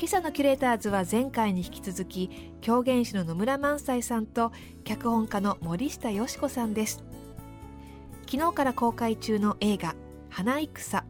[0.00, 2.30] 今朝のキュレーターズは前回に引き続き
[2.62, 4.50] 狂言師の野村萬斎さんと
[4.82, 7.04] 脚本家の森下よし子さんです。
[8.24, 9.94] 昨日から公開中の映画
[10.30, 11.04] 「花戦」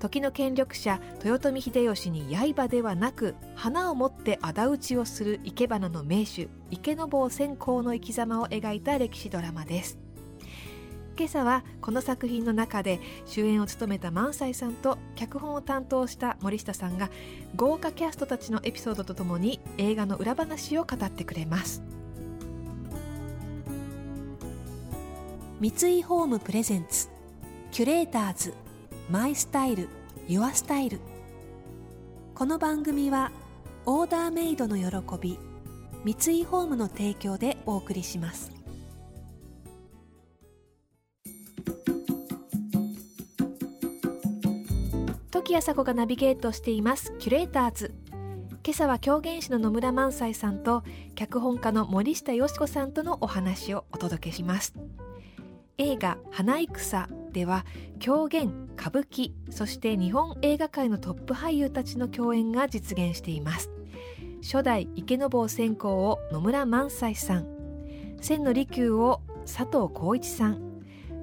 [0.00, 10.03] 時の権力者豊臣秀吉に刃ではなく花を持って仇討ちをする生け花の名手池坊専攻の生き様を描いた歴史ドラマです。
[11.16, 17.08] 今朝はこの作品の中で主演を務めた萬斎さんと脚本を担当した森下さんが
[17.54, 21.82] 豪華キャストたちのエピソードとともに映画の裏話を語ってくれます。
[25.60, 27.08] 三井ホームプレゼンツ
[27.70, 28.52] キュレーターズ
[29.08, 29.88] マイスタイル
[30.26, 30.98] ユアスタイル。
[32.34, 33.30] この番組は
[33.86, 35.38] オーダーメイドの喜び
[36.04, 38.63] 三井ホームの提供でお送りします。
[45.54, 47.94] 時あさこがナビゲートしていますキュレーターズ
[48.64, 50.82] 今朝は狂言師の野村萬斎さんと
[51.14, 54.74] 脚本家の森下よし子さんとのお話をお届けします
[55.78, 57.64] 映画「花戦」では
[58.00, 63.70] 狂言歌舞伎そして日本映画界のトップ俳優たちの共演が実現しています
[64.42, 67.46] 初代池坊専攻を野村萬斎さん
[68.20, 70.82] 千の利休を佐藤浩市さん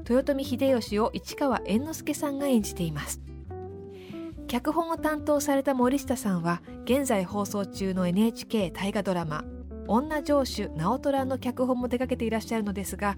[0.09, 3.19] 豊臣秀吉を市川猿之助さんが演じています
[4.52, 9.45] 脚本を担当された森下さんは現在放送中の NHK 大河ドラマ
[9.88, 13.16] 「女城主直虎」の脚本も手掛けていらっしゃるのですが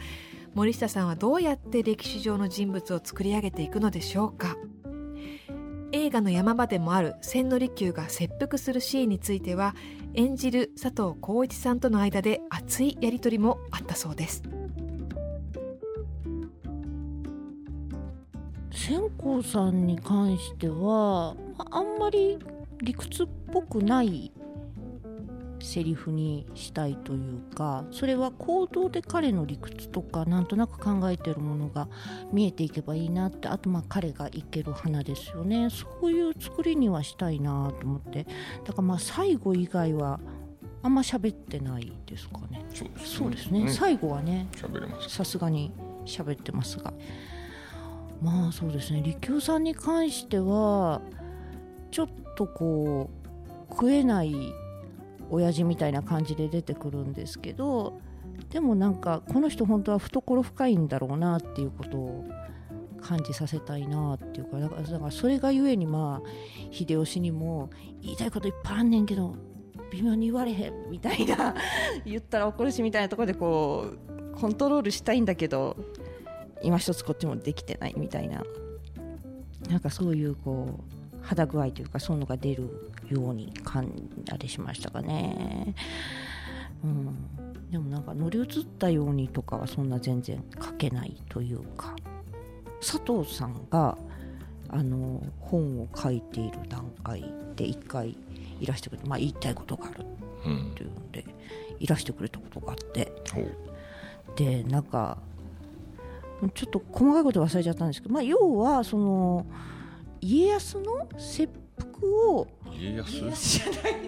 [0.54, 4.58] 森下さんはどうやって歴史上の人物を作り上げていくのでしょうか？
[5.92, 9.74] 映画の山場でもある千利休が切腹するシーンについては
[10.14, 14.44] 演じる佐藤浩市さんとの間で熱いやり取りもあったそうです。
[18.74, 21.36] 千光さんに関しては
[21.72, 22.40] あんまり
[22.82, 24.32] 理屈っぽくない
[25.62, 31.88] セリフにしたいというかそれは行動で彼の理屈とかなんとなく考えてるものが
[32.34, 35.70] 見えていけばいいなってあとまあ彼がいける花ですよね。
[35.70, 38.26] そういう作りにはしたいなと思って。
[38.66, 40.20] だからまあ最後以外は
[40.82, 42.66] あんま喋ってないですかね。
[42.98, 44.48] そうですね、ね、最後はね
[45.08, 45.72] さすがに
[46.06, 46.94] 喋ってますが
[48.22, 49.02] まあそうですね。
[49.02, 51.02] 利休さんに関しては
[51.92, 54.34] ちょっとこう食えない
[55.30, 58.00] 親父みたいな感じで出てくるんですけど
[58.52, 62.26] でもなんかこの人本当は懐深いんだろうなっていうことを
[63.02, 66.28] 感じさせたいなっていうかだからそれがゆえにまあ
[66.72, 67.70] 秀吉にも
[68.02, 69.36] 言いたいこといっぱいあんねんけど
[69.92, 71.54] 微妙に言われへんみたいな
[72.06, 75.78] 言ったら怒るしみたいなところでこうコントロールしたいんだけど
[76.64, 78.44] 今一つこっちもできてないみたいな。
[79.70, 83.90] なんかそういうこう肌具合というかそういうのが出るように感
[84.40, 85.76] じしましたかね。
[86.84, 91.96] うん、でもなんか乗り移ったようにとかはそんな全然書けないというか。
[92.82, 93.98] 佐藤さんが
[94.68, 97.24] あの本を書いている段階
[97.56, 98.18] で一回
[98.60, 100.04] いらしてくれて、まあ、言いたいことがあるっ
[100.76, 101.34] ていうんで、うん、
[101.80, 103.12] いらしてくれたことがあって。
[104.36, 105.20] でなんか
[106.50, 109.46] ちょっと細かいこと忘れちゃったんですけど、まあ、要はその
[110.22, 113.62] 家康の切腹を家康？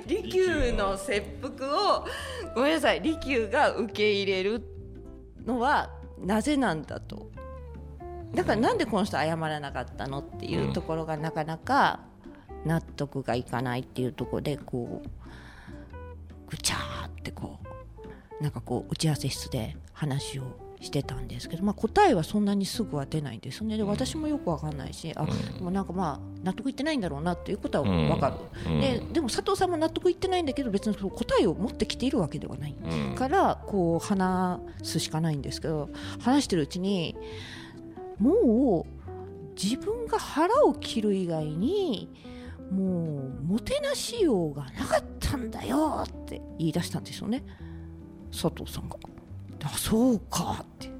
[0.07, 2.06] 利休の切腹を
[2.56, 4.63] ごめんなさい利休が受け入れる
[5.45, 7.29] のはなぜなんだと。
[8.34, 12.01] だからなんでこの人謝らなかったのっていうところがなかなか
[12.66, 15.10] 納得がいかないっていうところでこう
[16.50, 17.60] ぐちゃーってこ
[18.39, 20.44] うなんかこう打ち合わせ室で話を
[20.86, 23.76] してたんですけど、まあ、答えはそんなにすぐは出ないんですね。
[23.78, 25.24] で私もよく分かんないし、あ
[25.60, 32.76] もうなんかまあ納得いってないんだろうなっていうことは分かる、ででも佐藤さんも納得いってないんだけど別にその答えを持ってきているわけではない、
[33.16, 35.90] からこう話すしかないんですけど
[36.20, 37.16] 話してるうちに
[38.20, 42.10] もう自分が腹を切る以外に
[42.72, 47.44] もうもてなしようがなかったんだよって言い出したんですよね。
[48.32, 48.98] 佐藤さんが。
[49.65, 50.91] あそうかって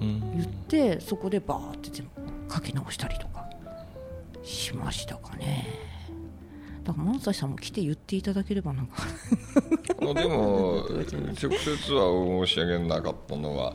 [0.00, 3.48] 言って、そこでバーって全部書き直したりとか
[4.42, 5.66] しましたかね。
[6.84, 9.02] だから萬斎さんも来て言っていただければなんか
[10.00, 13.74] でも直接は申し上げなかったのは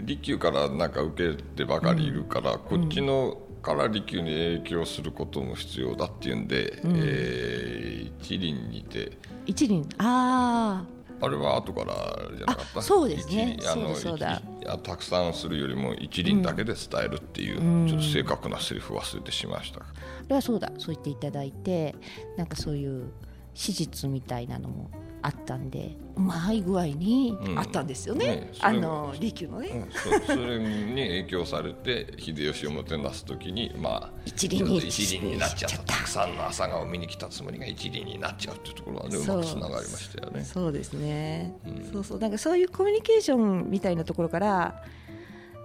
[0.00, 9.12] 利休からなんか受けてばかりいるから、うん、こっちのから利休に影響することも必要だっていうんで、うん、えー、一輪にて。
[9.46, 9.88] 一輪。
[9.98, 11.94] あああれは後から
[12.36, 12.82] じゃなかった？
[12.82, 13.56] そうですね。
[13.66, 14.40] あのそうだ。
[14.82, 19.80] たくさんするよりも一輪だけで伝えるっていう、うん、ちょっと正確なセリフ忘れてしました。
[20.24, 21.94] それはそうだそう言っていただいて
[22.36, 23.10] なんかそういう
[23.54, 24.90] 史実みたいなのも
[25.22, 35.78] あったんでうまい具合にあったんですよね、うんね、あの利休のね、うん、そそれに影響されて秀吉をもてなす時にまあ一輪に一輪になっちゃった。
[35.78, 36.04] た。
[36.04, 39.26] くさんの朝顔を見に来たつもりが一輪になっちゃうっていうところはねう。
[39.26, 40.44] まくつながりましたよね。
[40.44, 42.18] そうですね、うん、そうそう。
[42.18, 44.82] なんかそういうコミュニケーションみたいなところから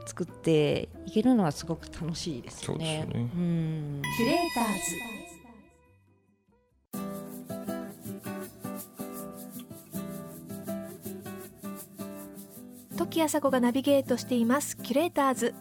[0.06, 3.06] 作っていけるのはすごく楽しいですよね。
[3.06, 3.32] そうですね。
[3.36, 5.23] うん、キュレーターズ
[13.14, 14.76] 時朝子がナビゲートしています。
[14.76, 15.54] キュレーターズ。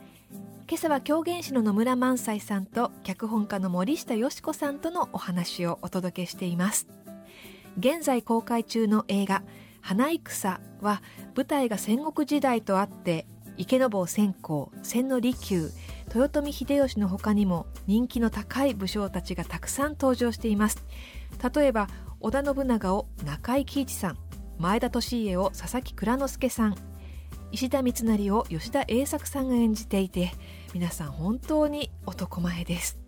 [0.67, 6.89] 今朝は狂言師の野村萬斎さんと脚本家の森下よし子さんとのお話をお届けしています。
[7.77, 9.43] 現在公開中の映画
[9.83, 11.03] 花戦は
[11.37, 13.27] 舞台が戦国時代とあって
[13.59, 15.71] 池坊千光千利休
[16.15, 20.83] 豊臣秀吉の他にも人気の高い武将たちがたくさん登場しています。
[21.55, 21.89] 例えば
[22.21, 24.19] 織田信長を中井貴一さん
[24.57, 26.92] 前田利家を佐々木蔵之介さん
[27.53, 30.33] 石田三成を吉田栄作さんが演じていて
[30.73, 32.99] 皆さん本当に男前です。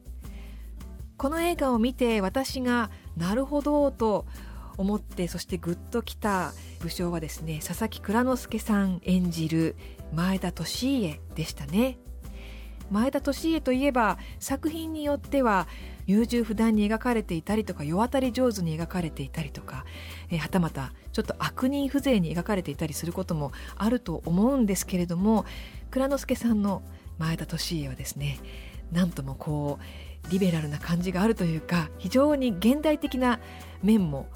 [1.17, 4.27] この映画を見て私がなるほどと
[4.77, 9.77] 思ってそしてグッときた武将はですね佐々木蔵之介さん演じる
[10.13, 10.65] 前田利
[11.01, 11.99] 家でしたね。
[12.91, 15.67] 前田利家といえば作品によっては
[16.07, 19.85] 優柔不断に描かれていたりとか世渡り上手に描かれていたりとか、
[20.31, 25.45] えー、はたまたちょっと悪人風情に描かれていたりすることもあると思うんですけれども
[25.91, 26.83] 蔵之介さんの
[27.19, 28.39] 前田利家はですね
[28.93, 29.79] なんともこ
[30.27, 33.41] うリベラルな感じがあるというか非常に現代的な
[33.83, 34.29] 面も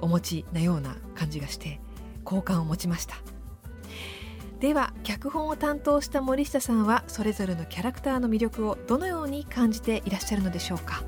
[0.00, 1.80] お持ちなような感じがして
[2.24, 3.16] 好感を持ちました。
[4.60, 11.02] では脚本を担当した森下さんはそれぞれのキャラクターの魅力をどのように感じていらっしゃるのでしょうか？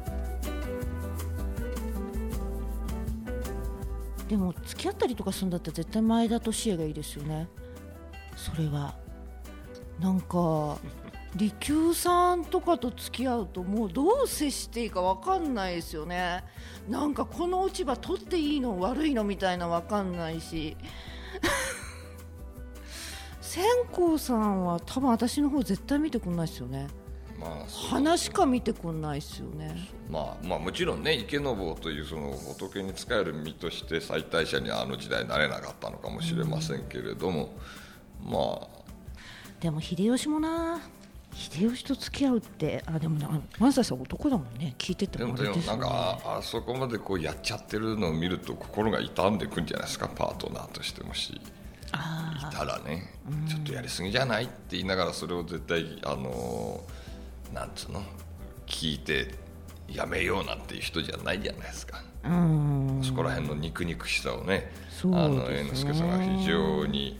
[4.26, 7.46] でも付き合ったりとかするんだったら絶対前田利家がいいですよね。
[8.36, 8.94] それは。
[10.00, 10.78] なんか
[11.36, 16.42] 利休さんとかと付き合うともうどう接していいか分かんないですよね。
[16.88, 20.78] なんかこの落ち葉取っていいの悪いのみたいな分かんないし。
[23.52, 23.62] 千
[23.92, 26.86] 光さんは多分私の方絶対見てくんないですよね。
[27.38, 27.50] まあ、
[27.90, 37.54] 花しか見てこないですよね、まあ、まあもちろんね池坊というその仏に仕える身として最大者にはあの時代なれなかったのかもしれませんけれども、
[38.24, 38.68] うん、まあ。
[39.60, 40.80] でも秀吉もな。
[41.34, 43.18] 秀吉と付き合うってあでも
[43.58, 44.74] 萬斎さん男だもんね。
[44.78, 51.38] 聞いててもでも、ね、なんかあそこまでこうやっちゃってるのを見ると心が痛んでくんじゃないですかパートナーとしてもし。
[51.92, 53.10] いたらね、
[53.48, 56.82] ちょっとやりすぎじゃないって言いながらそれを絶対あの
[57.52, 58.02] なんつうの
[58.66, 59.34] 聞いて
[59.88, 62.02] やめようなんていう人じゃないじゃないですか。
[63.02, 64.72] そこら辺の肉肉しさをね、ね
[65.04, 67.18] あの猿之助さんが非常に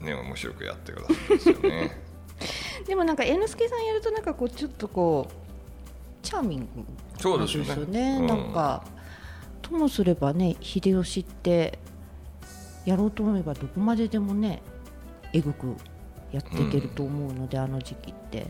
[0.00, 2.02] ね面白くやってくださるんですよね。
[2.86, 6.66] でもなんか猿之助さんやるとなんかこうちょっとこうチャーミング
[7.18, 8.18] そうですよね。
[8.18, 8.84] ねなんか
[9.60, 11.78] ともすればね秀吉って
[12.84, 14.62] やろうと思えばどこまででもね
[15.32, 15.76] えぐく
[16.32, 18.46] やっていけると思うので、うん、あの時期って。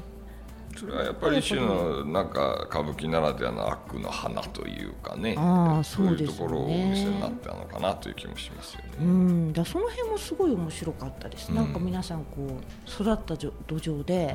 [0.77, 8.89] それはやっぱり一種のなんか歌舞伎ならではの悪の花というかねあそういうところをお見せになったのかなという気もしますよね。
[9.01, 9.53] うん。
[9.53, 14.35] だその辺もすごい面白かったです、うん、なんか皆さんこう育った土壌で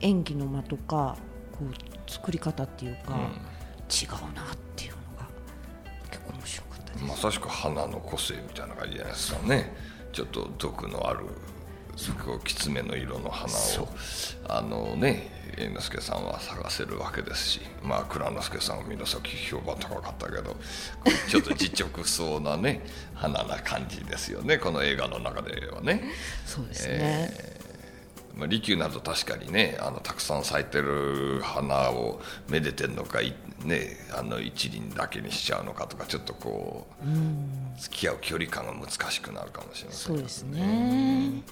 [0.00, 1.16] 演技の間とか
[1.52, 4.93] こう作り方っていうか、うん、違うなっていう
[7.02, 9.72] まさしく花の個性みたいな感じじゃないですかね。
[10.12, 11.26] ちょっと毒のある
[12.44, 13.88] きつめの色の花を
[14.48, 20.56] あのね猿之助さんは探せるわけですしまあ蔵之介さんは皆さん評判高かったけど
[21.28, 22.80] ちょっと実直そうなね
[23.14, 26.02] 花な感じですよねこの映画の中ではね。
[26.46, 27.63] そうですね、えー、
[28.36, 33.20] まあ、利休など確かにねあのたくさん咲いてる花をめでてんのか
[33.64, 41.42] ね、あの一輪だけにしちゃうのかとかちょっとこう、うん、付き合う距離感が難しくなるかもしれません、ね、そうですね。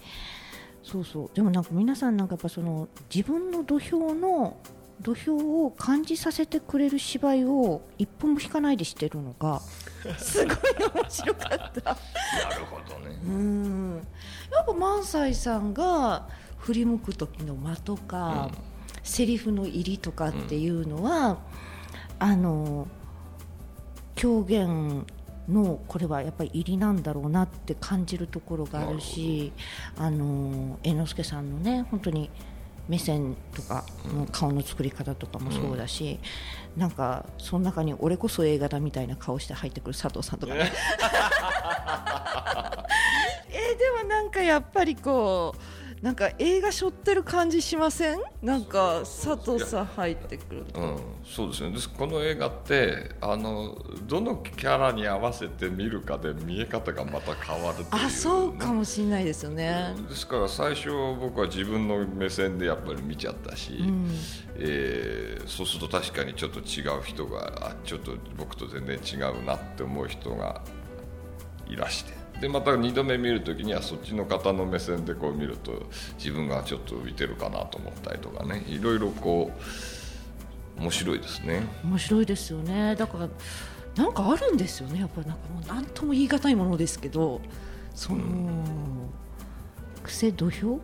[0.83, 1.31] そうそう。
[1.33, 4.59] でもなんか皆さんなんかやっぱその自分の土俵の
[5.01, 9.61] 土俵を感じさせてくれる芝居を一本も引かないでしてるのが
[10.19, 10.57] すごい
[10.95, 11.83] 面白かった。
[11.83, 13.19] なるほどね。
[13.25, 14.07] うん。
[14.53, 16.29] やっぱ萬斎さんが
[16.63, 18.59] 振り向く時の間とか、うん、
[19.03, 21.37] セリフの入りとかっていうのは、うん、
[22.21, 22.87] あの
[24.15, 25.05] 狂言
[25.49, 29.53] のこれはやっぱり入りなんだろうなって感じるところがあるし
[29.97, 32.31] あの猿之助さんのね本当に
[32.89, 36.21] 目線とかの顔の作り方とかもそうだし、
[36.77, 40.71] うん、なんかその中に俺こそ映画だみたいな顔して入ってくる佐藤さんとかね。
[43.51, 48.19] えー、でもなんかやっぱりこうなんか映画しょってる感じしません？
[48.43, 51.71] なんか佐藤さん入ってくるうん、そうですね。
[51.71, 51.89] です。
[51.89, 53.77] この映画ってあの
[54.09, 60.89] どのキャラに合わせて見るかで見え方がまた変わるという、ね、あそうかもしれないですよね、ですから最初
[61.21, 64.11] 僕は自分の目線でやっぱり見ちゃったし、うん、
[64.57, 70.63] えー、そうすると確かにちょっと違う人があちょっと僕と全然違うなって思う人が
[71.69, 75.85] いらしてでまた2度目見るときにはそっちの方の目線でこう見ると
[76.19, 78.65] 自分がちょっと浮いてるかなと思ったりとかね。
[78.67, 79.53] いろいろこ
[80.77, 81.63] う面白いですね。
[81.85, 82.97] 面白いですよね。
[82.97, 83.29] だから
[83.95, 84.99] なんかあるんですよね。
[84.99, 87.41] やっぱりなんかもう何とも言い難いものですけど
[87.95, 88.59] その、うん、
[90.03, 90.81] 癖土俵？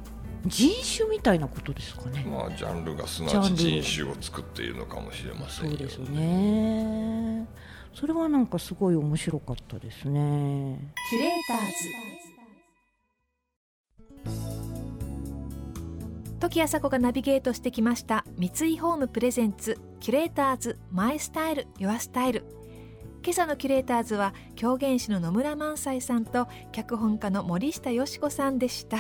[0.47, 2.25] 人種みたいなことですかね。
[2.25, 5.79] まあジャンルがすなわち人種を作っているのかもしれませんよね。
[5.79, 7.49] そうですね
[7.99, 10.79] それはなんかすごい面白かったですね。
[11.11, 11.89] キュレーターズ。
[16.39, 22.45] 時あさこがナビゲートしてきました三井ホームプレゼンツキュレーターズマイスタイルユアスタイル。
[23.25, 28.99] 今朝のキュレーターズは狂言師の野村萬斎さんと脚本家の森下よし子さんでした。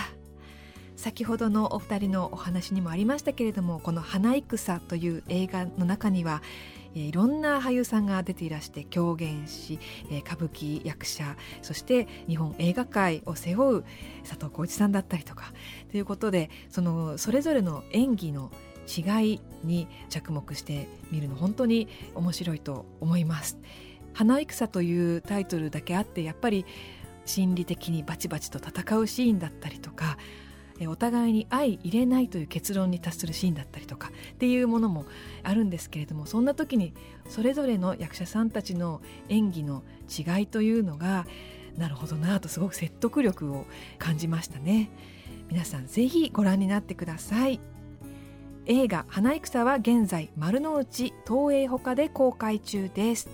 [0.96, 6.42] 先ほどのお二人のお話にもありましたけれどもこの「花戦」という映画の中には
[6.98, 9.78] えいろんな俳優さんが出ていらして狂言師
[10.24, 13.84] 歌舞伎役者そして日本映画界を背負う
[14.28, 15.52] 佐藤浩市さんだったりとか
[15.90, 18.50] ということでそのそれぞれの演技の
[18.88, 23.58] 違いに着目してみるの本当に面白いと思います。
[24.14, 26.64] 花戦というタイトルだけあってやっぱり
[27.24, 30.16] 心理的にバチバチと戦うシーンだったりとか
[30.86, 35.06] お互いに相入れないという結論に達するシーンだったりとかっていうものも
[35.42, 36.94] あるんですけれどもそんな時に
[37.28, 41.26] それぞれの役者さんたちの演技の違いというのが
[41.76, 43.66] なるほどなとすごく説得力を
[43.98, 44.90] 感じましたね。
[45.50, 47.60] 皆さんぜひご覧になってください。
[48.66, 53.28] 映画花戦は現在丸の内東映ほかで公開中です。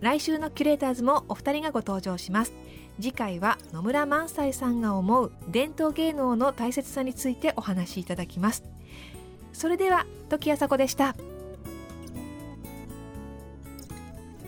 [0.00, 2.61] 来週のキュレーターズもお二人がご登場します。
[3.00, 8.64] 次回は野村萬斎さんが思う伝統芸能の大切さについてお話しいただきます。
[9.52, 11.14] それでは時あさこでした。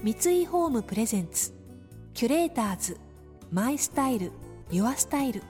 [0.02, 1.54] 三井ホームプレゼンツ
[2.12, 2.98] キュレーターズ
[3.50, 4.32] マイスタイル
[4.70, 5.42] ユアスタイル。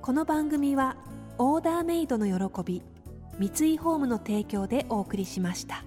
[0.00, 0.96] この番組は
[1.36, 2.82] オーダーメイドの喜び
[3.38, 5.84] 三井ホームの提供でお送りしました。